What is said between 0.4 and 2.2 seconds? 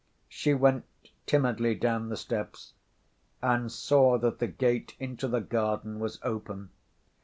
went timidly down the